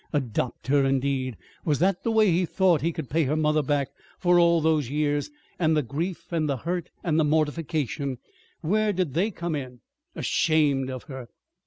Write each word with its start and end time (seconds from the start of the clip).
Adopt 0.13 0.65
her, 0.65 0.83
indeed! 0.83 1.37
Was 1.63 1.77
that 1.77 2.01
the 2.01 2.09
way 2.09 2.31
he 2.31 2.43
thought 2.43 2.81
he 2.81 2.91
could 2.91 3.07
pay 3.07 3.25
her 3.25 3.35
mother 3.35 3.61
back 3.61 3.89
for 4.17 4.39
all 4.39 4.59
those 4.59 4.89
years? 4.89 5.29
And 5.59 5.77
the 5.77 5.83
grief 5.83 6.31
and 6.31 6.49
the 6.49 6.57
hurt 6.57 6.89
and 7.03 7.19
the 7.19 7.23
mortification 7.23 8.17
where 8.61 8.93
did 8.93 9.13
they 9.13 9.29
come 9.29 9.53
in? 9.53 9.81
Ashamed 10.15 10.89
of 10.89 11.03
her! 11.03 11.27